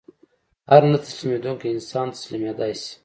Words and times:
هر 0.71 0.83
نه 0.91 0.97
تسلیمېدونکی 1.05 1.67
انسان 1.71 2.07
تسلیمېدای 2.15 2.73
شي 2.81 2.91